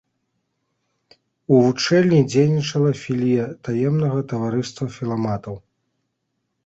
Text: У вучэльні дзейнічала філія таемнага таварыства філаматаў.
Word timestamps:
У 1.55 1.59
вучэльні 1.65 2.21
дзейнічала 2.31 2.91
філія 3.03 3.45
таемнага 3.67 4.19
таварыства 4.33 4.85
філаматаў. 4.97 5.55